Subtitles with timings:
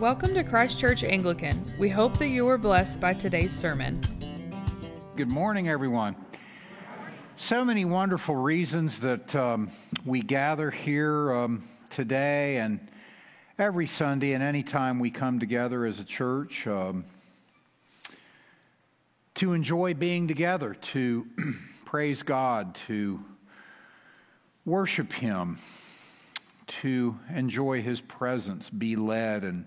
[0.00, 1.72] Welcome to Christ Church Anglican.
[1.78, 4.02] We hope that you were blessed by today's sermon.
[5.16, 6.16] Good morning, everyone.
[7.36, 9.70] So many wonderful reasons that um,
[10.04, 12.78] we gather here um, today and
[13.58, 17.06] every Sunday and anytime we come together as a church um,
[19.36, 21.26] to enjoy being together, to
[21.86, 23.24] praise God, to
[24.66, 25.56] worship Him,
[26.66, 29.64] to enjoy His presence, be led and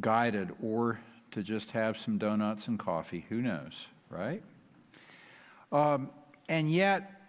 [0.00, 1.00] guided, or
[1.32, 3.26] to just have some donuts and coffee.
[3.28, 4.42] Who knows, right?
[5.70, 6.10] Um,
[6.48, 7.22] and yet,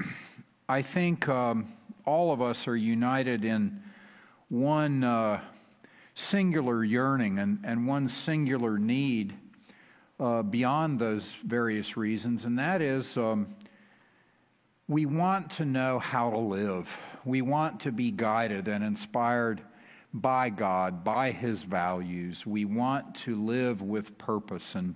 [0.67, 1.67] I think um,
[2.05, 3.81] all of us are united in
[4.49, 5.41] one uh,
[6.15, 9.33] singular yearning and, and one singular need
[10.19, 13.47] uh, beyond those various reasons, and that is um,
[14.87, 16.99] we want to know how to live.
[17.25, 19.61] We want to be guided and inspired
[20.13, 22.45] by God, by His values.
[22.45, 24.95] We want to live with purpose and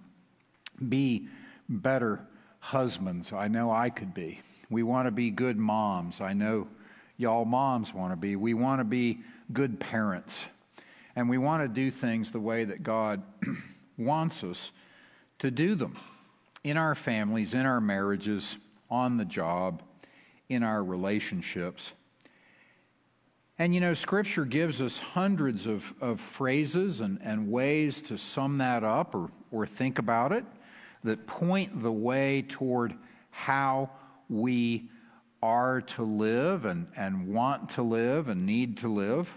[0.87, 1.27] be
[1.67, 2.21] better
[2.59, 3.33] husbands.
[3.33, 4.41] I know I could be.
[4.69, 6.21] We want to be good moms.
[6.21, 6.67] I know
[7.17, 8.35] y'all moms want to be.
[8.35, 9.19] We want to be
[9.51, 10.45] good parents.
[11.15, 13.23] And we want to do things the way that God
[13.97, 14.71] wants us
[15.39, 15.97] to do them
[16.63, 18.57] in our families, in our marriages,
[18.89, 19.81] on the job,
[20.49, 21.93] in our relationships.
[23.59, 28.59] And you know, Scripture gives us hundreds of, of phrases and, and ways to sum
[28.59, 30.45] that up or, or think about it
[31.03, 32.93] that point the way toward
[33.31, 33.89] how
[34.29, 34.89] we
[35.41, 39.31] are to live and, and want to live and need to live.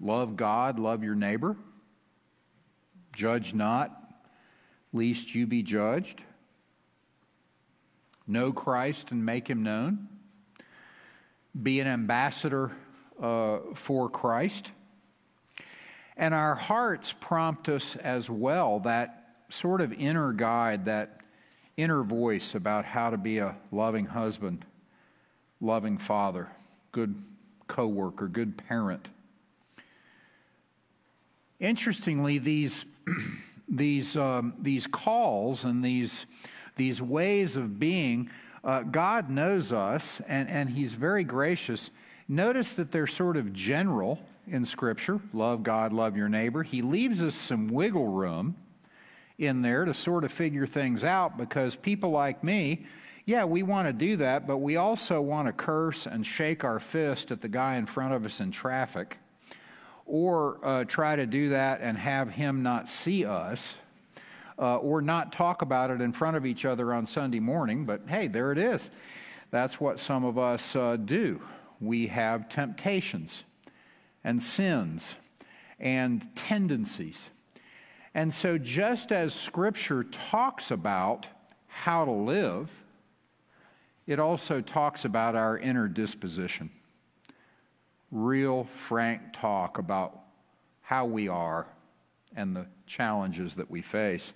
[0.00, 1.56] Love God, love your neighbor.
[3.14, 3.90] Judge not,
[4.92, 6.22] lest you be judged.
[8.26, 10.08] Know Christ and make him known.
[11.62, 12.72] Be an ambassador
[13.20, 14.72] uh, for Christ.
[16.16, 21.20] And our hearts prompt us as well, that sort of inner guide, that
[21.76, 24.64] inner voice about how to be a loving husband,
[25.60, 26.48] loving father,
[26.92, 27.20] good
[27.66, 29.10] coworker, good parent.
[31.58, 32.84] Interestingly, these,
[33.68, 36.26] these, um, these calls and these,
[36.76, 38.30] these ways of being,
[38.62, 41.90] uh, God knows us and, and He's very gracious.
[42.28, 46.62] Notice that they're sort of general in Scripture love God, love your neighbor.
[46.62, 48.56] He leaves us some wiggle room
[49.38, 52.86] in there to sort of figure things out because people like me,
[53.26, 56.78] yeah, we want to do that, but we also want to curse and shake our
[56.78, 59.18] fist at the guy in front of us in traffic
[60.06, 63.76] or uh, try to do that and have him not see us.
[64.56, 68.00] Uh, or not talk about it in front of each other on Sunday morning, but
[68.06, 68.88] hey, there it is.
[69.50, 71.42] That's what some of us uh, do.
[71.84, 73.44] We have temptations
[74.22, 75.16] and sins
[75.78, 77.30] and tendencies.
[78.14, 81.26] And so, just as Scripture talks about
[81.66, 82.70] how to live,
[84.06, 86.70] it also talks about our inner disposition.
[88.10, 90.20] Real, frank talk about
[90.82, 91.66] how we are
[92.36, 94.32] and the challenges that we face.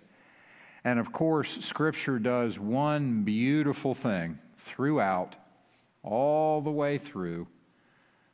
[0.85, 5.37] And of course, Scripture does one beautiful thing throughout,
[6.03, 7.47] all the way through,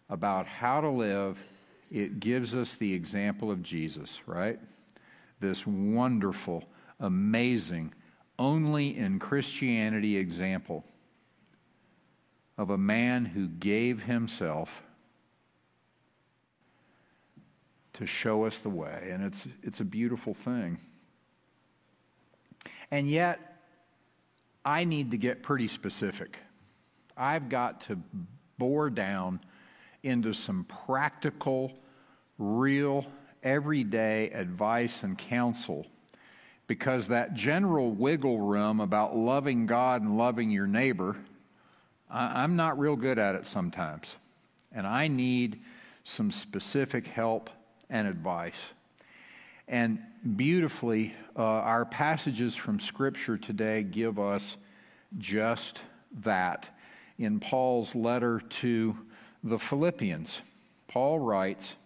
[0.09, 1.39] about how to live.
[1.91, 4.59] It gives us the example of Jesus, right?
[5.41, 6.65] This wonderful,
[7.01, 7.93] amazing,
[8.39, 10.85] only in Christianity example
[12.57, 14.83] of a man who gave himself
[17.95, 19.09] to show us the way.
[19.11, 20.79] And it's, it's a beautiful thing.
[22.91, 23.63] And yet,
[24.65, 26.39] I need to get pretty specific.
[27.17, 27.99] I've got to
[28.59, 29.41] bore down
[30.03, 31.73] into some practical,
[32.39, 33.07] real,
[33.43, 35.87] everyday advice and counsel
[36.67, 41.17] because that general wiggle room about loving God and loving your neighbor,
[42.11, 44.17] I'm not real good at it sometimes.
[44.73, 45.61] And I need
[46.05, 47.51] some specific help
[47.91, 48.73] and advice.
[49.69, 49.99] And
[50.37, 54.57] beautifully, uh, our passages from Scripture today give us
[55.19, 55.81] just
[56.23, 56.71] that.
[57.19, 58.97] In Paul's letter to
[59.43, 60.43] the Philippians,
[60.89, 61.77] Paul writes,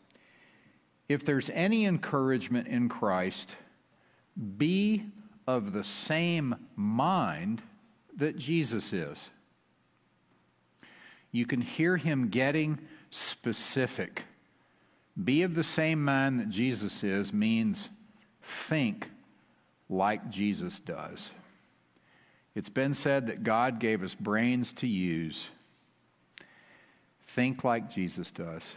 [1.08, 3.56] If there's any encouragement in Christ,
[4.56, 5.04] be
[5.46, 7.62] of the same mind
[8.16, 9.30] that Jesus is.
[11.30, 12.78] You can hear him getting
[13.10, 14.24] specific
[15.22, 17.90] be of the same mind that Jesus is means
[18.42, 19.10] think
[19.88, 21.32] like Jesus does.
[22.58, 25.48] It's been said that God gave us brains to use.
[27.22, 28.74] Think like Jesus does.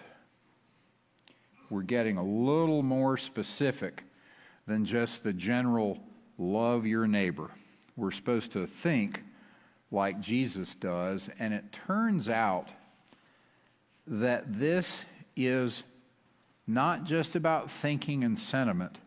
[1.71, 4.03] we're getting a little more specific
[4.67, 5.97] than just the general
[6.37, 7.49] love your neighbor.
[7.95, 9.23] We're supposed to think
[9.89, 12.69] like Jesus does, and it turns out
[14.05, 15.05] that this
[15.35, 15.81] is
[16.67, 18.99] not just about thinking and sentiment,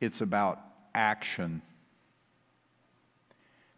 [0.00, 0.60] it's about
[0.94, 1.62] action.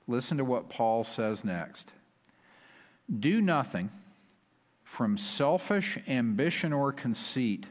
[0.06, 1.92] Listen to what Paul says next.
[3.18, 3.90] Do nothing
[4.84, 7.68] from selfish ambition or conceit,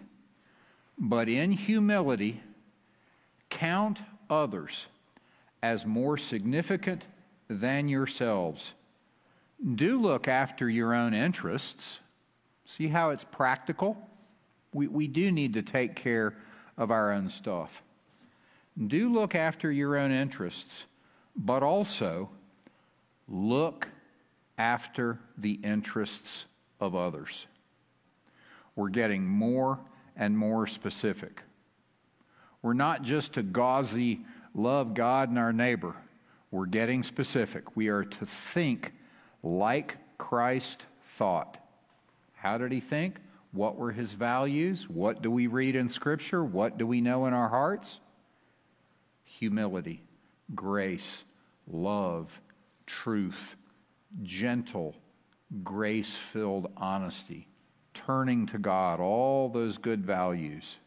[0.97, 2.41] but in humility
[3.49, 3.99] count
[4.29, 4.87] others
[5.61, 7.05] as more significant
[7.49, 8.73] than yourselves.
[9.75, 11.99] Do look after your own interests.
[12.65, 13.97] See how it's practical?
[14.73, 16.35] We, we do need to take care
[16.77, 17.81] of our own stuff.
[18.87, 20.85] Do look after your own interests,
[21.35, 22.29] but also
[23.27, 23.87] look
[24.57, 26.45] after the interests
[26.79, 27.47] of others.
[28.75, 29.79] We're getting more
[30.15, 31.41] and more specific.
[32.61, 34.21] We're not just to gauzy
[34.53, 35.95] love God and our neighbor.
[36.51, 37.75] We're getting specific.
[37.75, 38.93] We are to think
[39.43, 41.57] like Christ thought.
[42.33, 43.17] How did he think?
[43.51, 44.89] What were his values?
[44.89, 46.43] What do we read in Scripture?
[46.43, 47.99] What do we know in our hearts?
[49.23, 50.03] Humility,
[50.55, 51.23] grace,
[51.67, 52.41] love,
[52.85, 53.55] truth,
[54.23, 54.95] gentle,
[55.63, 57.47] grace filled honesty,
[57.93, 60.77] turning to God, all those good values.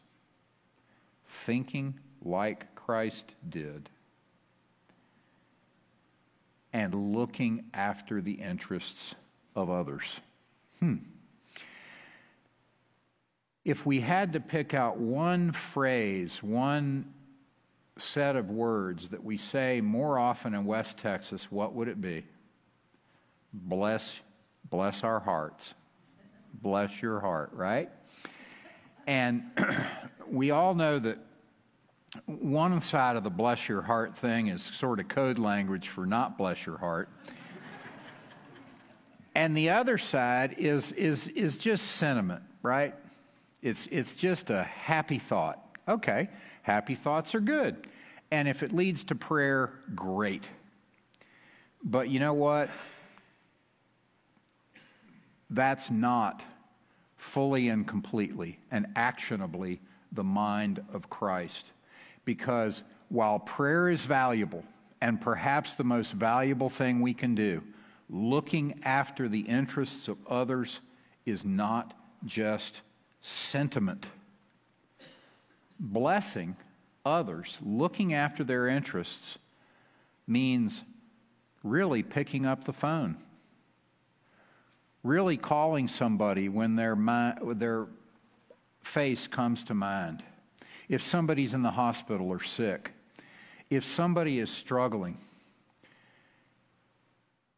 [1.25, 3.89] Thinking like Christ did
[6.73, 9.13] and looking after the interests
[9.55, 10.19] of others.
[10.79, 10.95] Hmm.
[13.63, 17.13] If we had to pick out one phrase, one
[17.97, 22.25] set of words that we say more often in West Texas, what would it be?
[23.53, 24.19] Bless,
[24.69, 25.73] bless our hearts.
[26.53, 27.89] Bless your heart, right?
[29.05, 29.43] And
[30.27, 31.19] we all know that
[32.25, 36.37] one side of the bless your heart thing is sort of code language for not
[36.37, 37.09] bless your heart.
[39.35, 42.93] and the other side is, is, is just sentiment, right?
[43.61, 45.59] It's, it's just a happy thought.
[45.87, 46.29] Okay,
[46.63, 47.87] happy thoughts are good.
[48.31, 50.49] And if it leads to prayer, great.
[51.83, 52.69] But you know what?
[55.49, 56.43] That's not
[57.15, 59.79] fully and completely and actionably
[60.11, 61.71] the mind of Christ
[62.25, 64.63] because while prayer is valuable
[65.01, 67.61] and perhaps the most valuable thing we can do,
[68.09, 70.79] looking after the interests of others
[71.25, 71.93] is not
[72.25, 72.81] just
[73.21, 74.09] sentiment.
[75.79, 76.55] Blessing
[77.05, 79.37] others, looking after their interests,
[80.27, 80.83] means
[81.63, 83.17] really picking up the phone,
[85.03, 87.87] really calling somebody when their, mind, their
[88.81, 90.23] face comes to mind
[90.89, 92.91] if somebody's in the hospital or sick,
[93.69, 95.17] if somebody is struggling,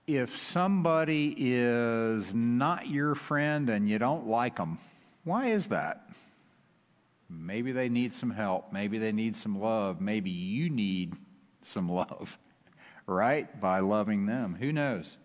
[0.07, 4.77] if somebody is not your friend and you don't like them,
[5.23, 6.07] why is that?
[7.39, 8.71] Maybe they need some help.
[8.71, 10.01] Maybe they need some love.
[10.01, 11.13] Maybe you need
[11.61, 12.37] some love,
[13.07, 13.59] right?
[13.59, 14.57] By loving them.
[14.59, 15.17] Who knows?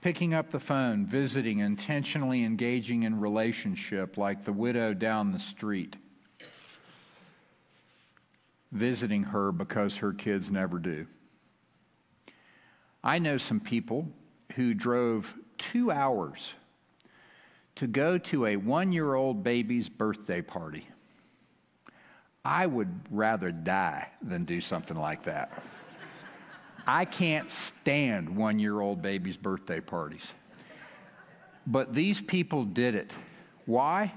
[0.00, 5.96] Picking up the phone, visiting, intentionally engaging in relationship like the widow down the street
[8.76, 11.06] visiting her because her kids never do.
[13.02, 14.08] I know some people
[14.54, 16.54] who drove two hours
[17.76, 20.86] to go to a one year old baby's birthday party.
[22.44, 25.62] I would rather die than do something like that.
[26.86, 30.32] I can't stand one year old babies' birthday parties.
[31.66, 33.10] But these people did it.
[33.64, 34.14] Why?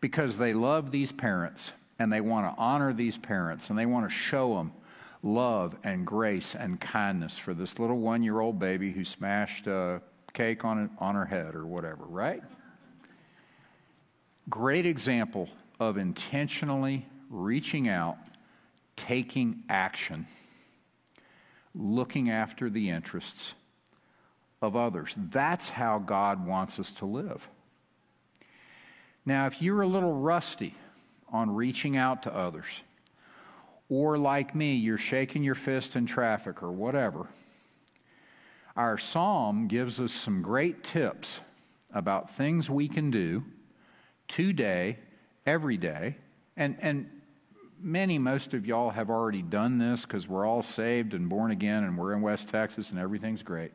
[0.00, 4.08] Because they love these parents and they want to honor these parents and they want
[4.08, 4.72] to show them
[5.22, 10.02] love and grace and kindness for this little one year old baby who smashed a
[10.32, 12.42] cake on, on her head or whatever, right?
[14.50, 18.18] Great example of intentionally reaching out,
[18.96, 20.26] taking action,
[21.72, 23.54] looking after the interests
[24.60, 25.14] of others.
[25.16, 27.46] That's how God wants us to live.
[29.24, 30.74] Now, if you're a little rusty
[31.32, 32.82] on reaching out to others,
[33.88, 37.28] or like me, you're shaking your fist in traffic or whatever,
[38.76, 41.38] our psalm gives us some great tips
[41.92, 43.44] about things we can do
[44.30, 44.98] today,
[45.44, 46.16] every day,
[46.56, 47.10] and, and
[47.78, 51.84] many, most of y'all have already done this because we're all saved and born again
[51.84, 53.72] and we're in West Texas and everything's great.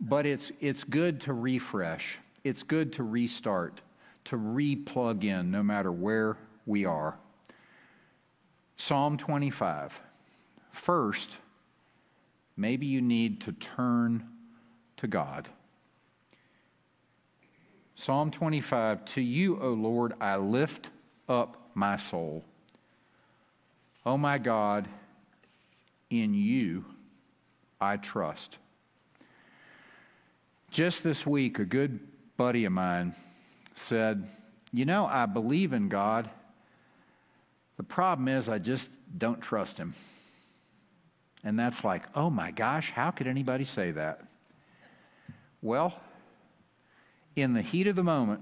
[0.00, 3.82] But it's, it's good to refresh, it's good to restart
[4.28, 7.18] to re plug in no matter where we are.
[8.76, 10.00] Psalm 25.
[10.70, 11.38] First,
[12.54, 14.28] maybe you need to turn
[14.98, 15.48] to God.
[18.00, 20.88] Psalm 25 To you, O Lord, I lift
[21.28, 22.44] up my soul.
[24.06, 24.86] O my God,
[26.08, 26.84] in you
[27.80, 28.58] I trust.
[30.70, 31.98] Just this week, a good
[32.36, 33.16] buddy of mine
[33.74, 34.28] said,
[34.72, 36.30] You know, I believe in God.
[37.78, 39.92] The problem is, I just don't trust him.
[41.42, 44.22] And that's like, oh my gosh, how could anybody say that?
[45.60, 46.00] Well,
[47.40, 48.40] in the heat of the moment,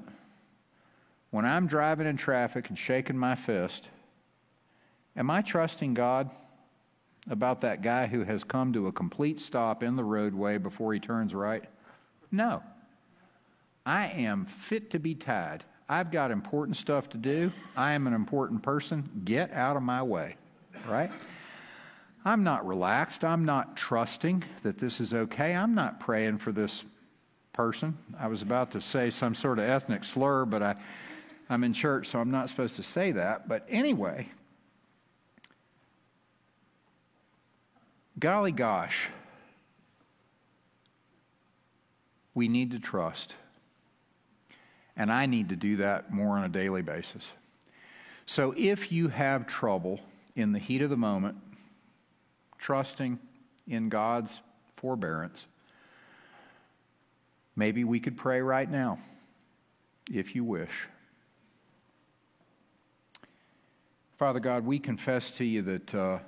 [1.30, 3.90] when I'm driving in traffic and shaking my fist,
[5.16, 6.30] am I trusting God
[7.28, 11.00] about that guy who has come to a complete stop in the roadway before he
[11.00, 11.64] turns right?
[12.30, 12.62] No.
[13.84, 15.64] I am fit to be tied.
[15.88, 17.52] I've got important stuff to do.
[17.76, 19.08] I am an important person.
[19.24, 20.36] Get out of my way,
[20.88, 21.10] right?
[22.24, 23.24] I'm not relaxed.
[23.24, 25.54] I'm not trusting that this is okay.
[25.54, 26.82] I'm not praying for this
[27.56, 27.96] person.
[28.20, 30.76] I was about to say some sort of ethnic slur, but I,
[31.48, 33.48] I'm in church, so I'm not supposed to say that.
[33.48, 34.28] But anyway,
[38.18, 39.08] golly gosh,
[42.34, 43.34] we need to trust.
[44.98, 47.30] And I need to do that more on a daily basis.
[48.26, 50.00] So if you have trouble
[50.34, 51.36] in the heat of the moment,
[52.58, 53.18] trusting
[53.66, 54.40] in God's
[54.76, 55.46] forbearance,
[57.56, 58.98] Maybe we could pray right now,
[60.12, 60.88] if you wish.
[64.18, 66.18] Father God, we confess to you that uh,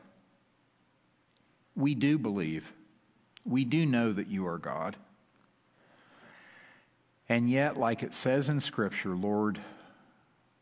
[1.76, 2.72] we do believe,
[3.44, 4.96] we do know that you are God.
[7.28, 9.60] And yet, like it says in Scripture, Lord,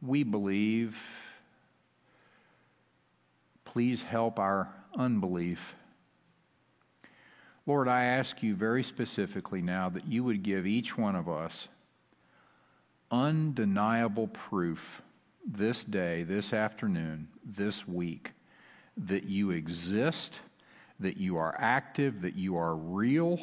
[0.02, 1.00] we believe.
[3.64, 5.74] Please help our unbelief.
[7.66, 11.68] Lord, I ask you very specifically now that you would give each one of us
[13.10, 15.02] undeniable proof
[15.44, 18.32] this day, this afternoon, this week,
[18.96, 20.40] that you exist,
[21.00, 23.40] that you are active, that you are real,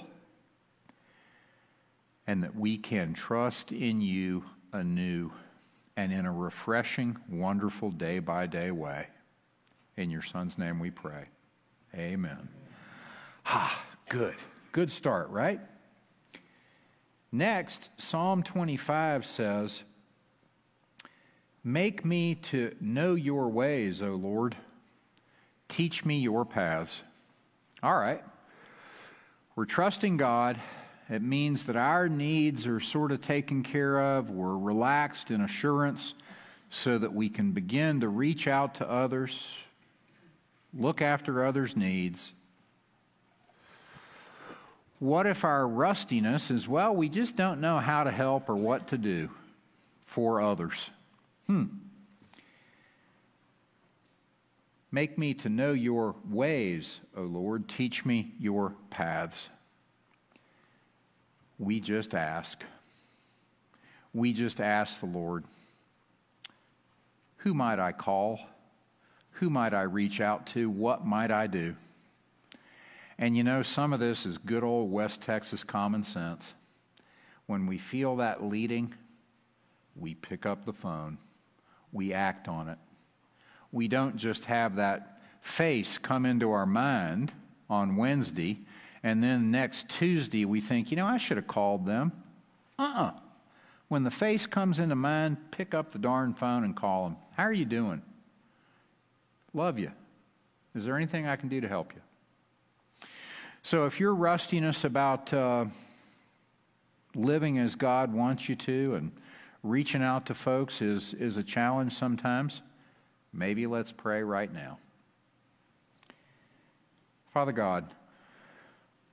[2.25, 5.31] and that we can trust in you anew
[5.95, 9.07] and in a refreshing, wonderful, day by day way.
[9.95, 11.25] In your Son's name we pray.
[11.93, 12.49] Amen.
[13.43, 13.92] Ha.
[14.13, 14.35] Good.
[14.73, 15.59] Good start, right?
[17.31, 19.81] Next, Psalm 25 says,
[21.63, 24.55] Make me to know your ways, O Lord.
[25.67, 27.01] Teach me your paths.
[27.81, 28.23] All right.
[29.55, 30.61] We're trusting God.
[31.09, 34.29] It means that our needs are sort of taken care of.
[34.29, 36.13] We're relaxed in assurance
[36.69, 39.55] so that we can begin to reach out to others,
[40.71, 42.33] look after others' needs,
[45.03, 48.87] what if our rustiness is, well, we just don't know how to help or what
[48.87, 49.29] to do
[50.05, 50.89] for others?
[51.45, 51.65] Hmm.
[54.93, 57.67] Make me to know your ways, O Lord.
[57.67, 59.49] Teach me your paths.
[61.59, 62.63] We just ask.
[64.13, 65.43] We just ask the Lord,
[67.37, 68.39] who might I call?
[69.33, 70.69] Who might I reach out to?
[70.69, 71.75] What might I do?
[73.23, 76.53] And you know, some of this is good old West Texas common sense.
[77.45, 78.93] When we feel that leading,
[79.95, 81.17] we pick up the phone,
[81.93, 82.77] we act on it.
[83.71, 87.31] We don't just have that face come into our mind
[87.69, 88.59] on Wednesday,
[89.03, 92.11] and then next Tuesday we think, you know, I should have called them.
[92.77, 93.03] Uh uh-uh.
[93.03, 93.11] uh
[93.87, 97.15] When the face comes into mind, pick up the darn phone and call them.
[97.37, 98.01] How are you doing?
[99.53, 99.93] Love you.
[100.75, 102.01] Is there anything I can do to help you?
[103.65, 105.65] So if your rustiness about uh,
[107.15, 109.13] living as God wants you to and
[109.63, 112.61] reaching out to folks is, is a challenge sometimes,
[113.31, 114.79] maybe let's pray right now.
[117.33, 117.93] Father God,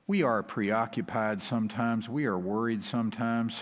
[0.09, 3.61] we are preoccupied sometimes, we are worried sometimes.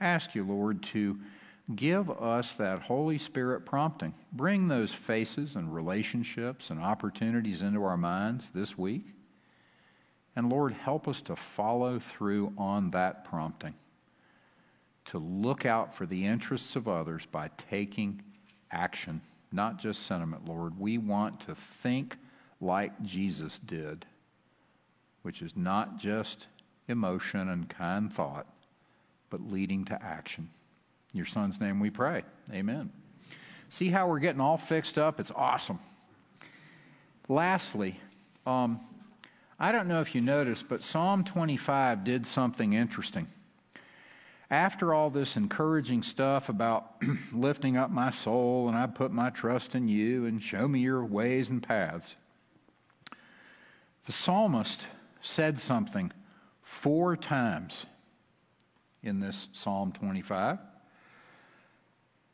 [0.00, 1.20] Ask you, Lord, to
[1.76, 4.14] give us that Holy Spirit prompting.
[4.32, 9.04] Bring those faces and relationships and opportunities into our minds this week.
[10.36, 13.74] And Lord, help us to follow through on that prompting,
[15.06, 18.22] to look out for the interests of others by taking
[18.70, 19.20] action,
[19.52, 20.78] not just sentiment, Lord.
[20.78, 22.16] We want to think
[22.60, 24.06] like Jesus did,
[25.22, 26.46] which is not just
[26.88, 28.46] emotion and kind thought,
[29.30, 30.50] but leading to action.
[31.12, 32.22] In your son's name we pray.
[32.52, 32.90] Amen.
[33.68, 35.20] See how we're getting all fixed up?
[35.20, 35.78] It's awesome.
[37.28, 38.00] Lastly,
[38.46, 38.80] um,
[39.62, 43.28] I don't know if you noticed, but Psalm 25 did something interesting.
[44.50, 46.94] After all this encouraging stuff about
[47.32, 51.04] lifting up my soul and I put my trust in you and show me your
[51.04, 52.16] ways and paths,
[54.06, 54.86] the psalmist
[55.20, 56.10] said something
[56.62, 57.84] four times
[59.02, 60.58] in this Psalm 25.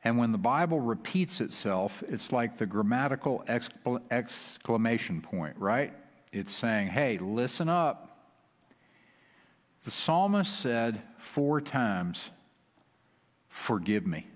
[0.04, 3.45] And when the Bible repeats itself, it's like the grammatical
[4.12, 5.92] exclamation point, right?
[6.33, 8.18] It's saying, hey, listen up.
[9.85, 12.30] The psalmist said four times,
[13.49, 14.26] Forgive me.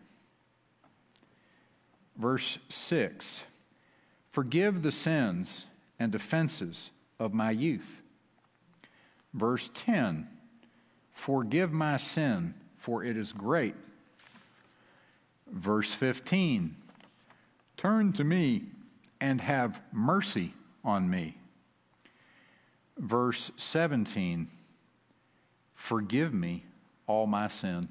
[2.17, 3.45] Verse 6
[4.31, 5.67] Forgive the sins
[5.99, 8.01] and offenses of my youth.
[9.35, 10.29] Verse 10
[11.13, 13.75] Forgive my sin, for it is great.
[15.51, 16.77] Verse 15
[17.77, 18.65] Turn to me
[19.21, 20.55] and have mercy
[20.85, 21.40] on me.
[23.01, 24.49] Verse 17
[25.75, 26.65] Forgive me
[27.07, 27.89] all my sin.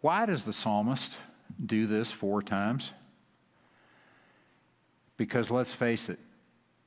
[0.00, 1.18] Why does the psalmist
[1.64, 2.92] do this four times?
[5.18, 6.18] Because let's face it,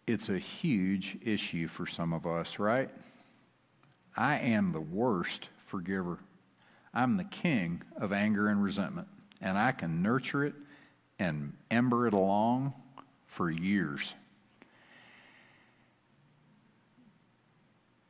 [0.08, 2.90] it's a huge issue for some of us, right?
[4.18, 6.18] I am the worst forgiver.
[6.92, 9.08] I'm the king of anger and resentment,
[9.40, 10.56] and I can nurture it
[11.20, 12.74] and ember it along
[13.28, 14.16] for years.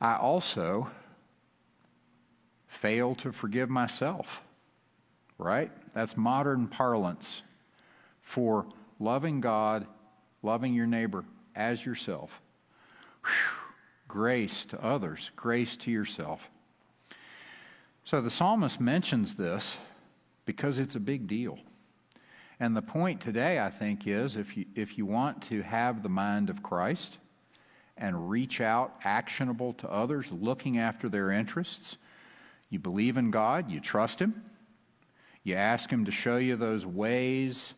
[0.04, 0.90] I also
[2.68, 4.42] fail to forgive myself,
[5.38, 5.72] right?
[5.94, 7.42] That's modern parlance
[8.22, 8.66] for
[9.00, 9.88] loving God,
[10.42, 11.24] loving your neighbor
[11.56, 12.42] as yourself.
[13.24, 13.60] Whew.
[14.10, 16.50] Grace to others, grace to yourself.
[18.04, 19.78] So the psalmist mentions this
[20.46, 21.58] because it's a big deal.
[22.60, 26.10] And the point today, I think, is if you, if you want to have the
[26.10, 27.18] mind of Christ
[27.98, 31.98] and reach out actionable to others, looking after their interests,
[32.70, 34.44] you believe in God, you trust Him,
[35.44, 37.74] you ask Him to show you those ways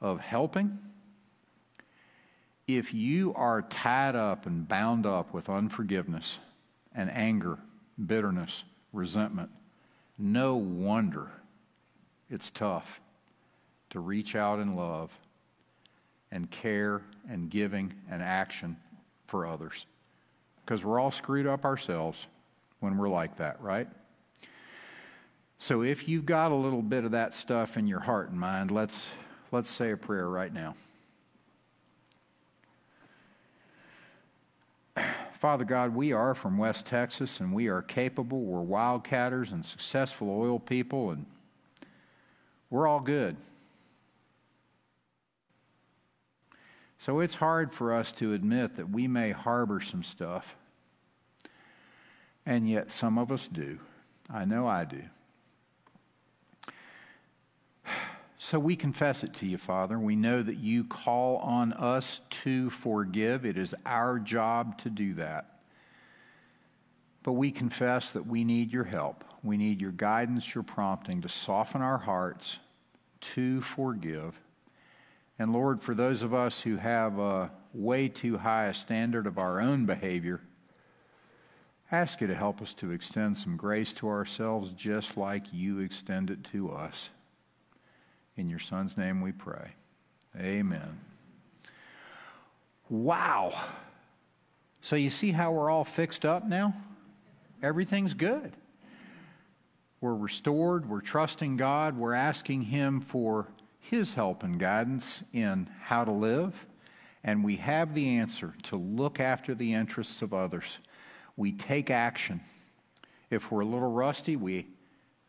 [0.00, 0.78] of helping.
[2.66, 6.38] If you are tied up and bound up with unforgiveness
[6.94, 7.58] and anger,
[8.04, 9.50] bitterness, resentment,
[10.18, 11.30] no wonder
[12.30, 13.00] it's tough
[13.90, 15.10] to reach out in love
[16.30, 18.76] and care and giving and action
[19.26, 19.86] for others.
[20.64, 22.26] Because we're all screwed up ourselves
[22.80, 23.88] when we're like that, right?
[25.58, 28.70] So if you've got a little bit of that stuff in your heart and mind,
[28.70, 29.08] let's,
[29.52, 30.74] let's say a prayer right now.
[35.40, 38.42] Father God, we are from West Texas and we are capable.
[38.42, 41.26] We're wildcatters and successful oil people, and
[42.70, 43.36] we're all good.
[47.04, 50.56] So it's hard for us to admit that we may harbor some stuff,
[52.46, 53.78] and yet some of us do.
[54.32, 55.02] I know I do.
[58.38, 59.98] So we confess it to you, Father.
[59.98, 63.46] We know that you call on us to forgive.
[63.46, 65.60] It is our job to do that.
[67.22, 69.24] But we confess that we need your help.
[69.42, 72.58] We need your guidance, your prompting to soften our hearts
[73.32, 74.38] to forgive.
[75.38, 79.38] And Lord, for those of us who have a way too high a standard of
[79.38, 80.40] our own behavior,
[81.90, 86.30] ask you to help us to extend some grace to ourselves just like you extend
[86.30, 87.10] it to us.
[88.36, 89.72] In your Son's name we pray.
[90.38, 91.00] Amen.
[92.88, 93.52] Wow.
[94.82, 96.74] So you see how we're all fixed up now?
[97.62, 98.52] Everything's good.
[100.00, 100.88] We're restored.
[100.88, 101.96] We're trusting God.
[101.96, 103.48] We're asking Him for
[103.90, 106.66] His help and guidance in how to live.
[107.22, 110.78] And we have the answer to look after the interests of others.
[111.36, 112.40] We take action.
[113.28, 114.68] If we're a little rusty, we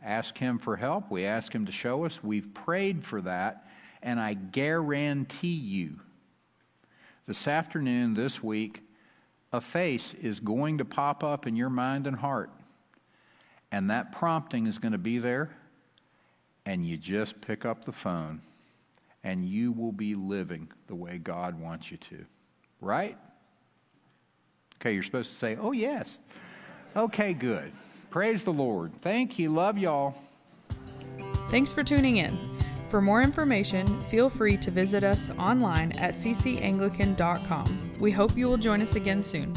[0.02, 1.12] ask Him for help.
[1.12, 2.24] We ask Him to show us.
[2.24, 3.68] We've prayed for that.
[4.02, 6.00] And I guarantee you,
[7.26, 8.84] this afternoon, this week,
[9.52, 12.52] a face is going to pop up in your mind and heart.
[13.70, 15.58] And that prompting is going to be there.
[16.66, 18.42] And you just pick up the phone.
[19.24, 22.26] And you will be living the way God wants you to.
[22.82, 23.18] Right?
[24.80, 26.20] Okay, you're supposed to say, oh, yes.
[26.96, 27.72] Okay, good.
[28.10, 28.94] Praise the Lord.
[29.02, 29.54] Thank you.
[29.54, 30.16] Love y'all.
[31.50, 32.38] Thanks for tuning in.
[32.90, 37.94] For more information, feel free to visit us online at ccanglican.com.
[38.00, 39.54] We hope you will join us again soon.